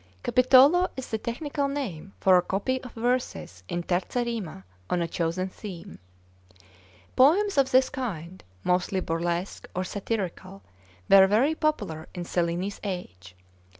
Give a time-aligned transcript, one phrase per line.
[0.23, 5.07] Capitolo is the technical name for a copy of verses in 'terza rima' on a
[5.07, 5.99] chosen theme.
[7.15, 10.63] Poems of this kind, mostly burlesque or satirical,
[11.07, 13.35] were very popular in Cellini's age.